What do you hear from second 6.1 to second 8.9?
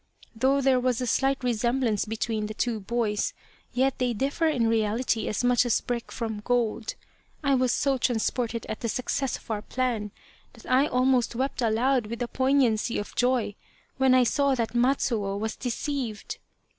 from gold. I was so transported at the